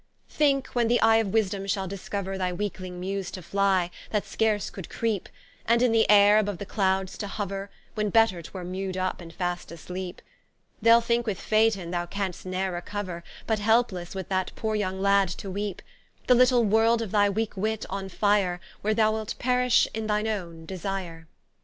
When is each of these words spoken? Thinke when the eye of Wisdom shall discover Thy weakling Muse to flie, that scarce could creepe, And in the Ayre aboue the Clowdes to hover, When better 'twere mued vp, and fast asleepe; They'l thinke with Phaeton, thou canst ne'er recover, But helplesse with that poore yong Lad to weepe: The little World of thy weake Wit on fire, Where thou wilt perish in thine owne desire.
Thinke 0.31 0.65
when 0.73 0.87
the 0.87 0.99
eye 0.99 1.17
of 1.17 1.27
Wisdom 1.27 1.67
shall 1.67 1.87
discover 1.87 2.35
Thy 2.35 2.51
weakling 2.51 2.99
Muse 2.99 3.29
to 3.29 3.43
flie, 3.43 3.91
that 4.09 4.25
scarce 4.25 4.71
could 4.71 4.89
creepe, 4.89 5.29
And 5.67 5.83
in 5.83 5.91
the 5.91 6.09
Ayre 6.09 6.41
aboue 6.41 6.57
the 6.57 6.65
Clowdes 6.65 7.19
to 7.19 7.27
hover, 7.27 7.69
When 7.93 8.09
better 8.09 8.41
'twere 8.41 8.63
mued 8.63 8.95
vp, 8.95 9.17
and 9.21 9.31
fast 9.31 9.69
asleepe; 9.71 10.21
They'l 10.81 11.01
thinke 11.01 11.27
with 11.27 11.39
Phaeton, 11.39 11.91
thou 11.91 12.07
canst 12.07 12.47
ne'er 12.47 12.71
recover, 12.71 13.23
But 13.45 13.59
helplesse 13.59 14.15
with 14.15 14.27
that 14.29 14.51
poore 14.55 14.75
yong 14.75 14.99
Lad 14.99 15.29
to 15.37 15.51
weepe: 15.51 15.83
The 16.25 16.33
little 16.33 16.63
World 16.63 17.03
of 17.03 17.11
thy 17.11 17.29
weake 17.29 17.55
Wit 17.55 17.85
on 17.87 18.09
fire, 18.09 18.59
Where 18.81 18.95
thou 18.95 19.11
wilt 19.11 19.35
perish 19.37 19.87
in 19.93 20.07
thine 20.07 20.27
owne 20.27 20.65
desire. 20.65 21.27